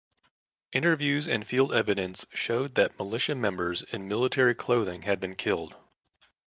Interviews 0.73 1.27
and 1.27 1.45
field 1.45 1.71
evidence 1.71 2.25
showed 2.33 2.73
that 2.73 2.97
militia 2.97 3.35
members 3.35 3.83
in 3.83 4.07
military 4.07 4.55
clothing 4.55 5.03
had 5.03 5.19
been 5.19 5.35
killed. 5.35 5.77